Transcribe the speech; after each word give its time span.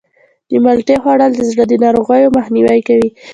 د 0.49 0.51
مالټې 0.63 0.95
خوړل 1.03 1.31
د 1.35 1.41
زړه 1.51 1.63
د 1.67 1.73
ناروغیو 1.83 2.33
مخنیوی 2.37 2.79
کوي. 2.87 3.09